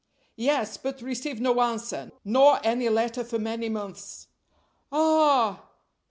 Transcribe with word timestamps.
"Yes! 0.37 0.77
but 0.77 1.03
received 1.03 1.41
no 1.41 1.61
answer, 1.61 2.11
nor 2.25 2.59
any 2.63 2.89
letter 2.89 3.23
for 3.23 3.37
many 3.37 3.69
months." 3.69 4.29
"Ah!" 4.91 5.61